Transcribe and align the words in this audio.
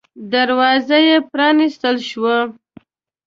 دروازه 0.33 0.97
پرانستل 1.31 1.95
شوه. 2.09 2.37